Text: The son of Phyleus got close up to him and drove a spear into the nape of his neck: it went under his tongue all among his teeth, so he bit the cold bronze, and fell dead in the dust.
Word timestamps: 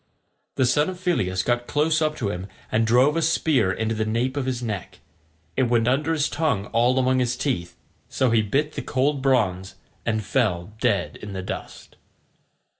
The 0.55 0.65
son 0.65 0.89
of 0.89 0.97
Phyleus 0.99 1.43
got 1.45 1.67
close 1.67 2.01
up 2.01 2.15
to 2.15 2.29
him 2.31 2.47
and 2.71 2.87
drove 2.87 3.15
a 3.15 3.21
spear 3.21 3.71
into 3.71 3.93
the 3.93 4.03
nape 4.03 4.35
of 4.35 4.47
his 4.47 4.63
neck: 4.63 4.97
it 5.55 5.69
went 5.69 5.87
under 5.87 6.11
his 6.11 6.27
tongue 6.27 6.65
all 6.73 6.97
among 6.97 7.19
his 7.19 7.35
teeth, 7.37 7.77
so 8.09 8.31
he 8.31 8.41
bit 8.41 8.73
the 8.73 8.81
cold 8.81 9.21
bronze, 9.21 9.75
and 10.03 10.23
fell 10.23 10.73
dead 10.79 11.17
in 11.17 11.33
the 11.33 11.43
dust. 11.43 11.97